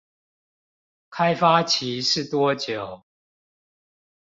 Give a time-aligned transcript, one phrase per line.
[1.11, 3.03] 開發期是多久？